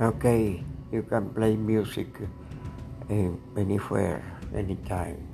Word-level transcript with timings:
Okay, 0.00 0.58
you 0.90 1.02
can 1.06 1.30
play 1.30 1.54
music 1.54 2.08
eh, 3.10 3.30
anywhere, 3.56 4.26
anytime. 4.50 5.33